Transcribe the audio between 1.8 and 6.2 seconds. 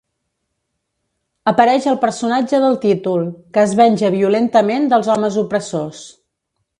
el personatge del títol, que es venja violentament dels homes opressors.